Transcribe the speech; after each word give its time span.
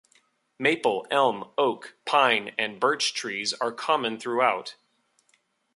Maple, 0.57 1.05
elm, 1.11 1.51
oak, 1.59 1.95
pine, 2.05 2.55
and 2.57 2.79
birch 2.79 3.13
trees 3.13 3.53
are 3.53 3.71
common 3.71 4.19
throughout. 4.19 4.75